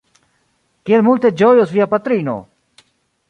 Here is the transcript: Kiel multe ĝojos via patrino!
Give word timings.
Kiel 0.89 1.03
multe 1.09 1.31
ĝojos 1.41 1.75
via 1.75 1.87
patrino! 1.93 2.37